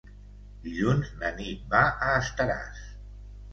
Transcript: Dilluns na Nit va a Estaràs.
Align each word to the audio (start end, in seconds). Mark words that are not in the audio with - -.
Dilluns 0.63 1.11
na 1.19 1.31
Nit 1.35 1.69
va 1.75 1.83
a 2.09 2.11
Estaràs. 2.25 2.83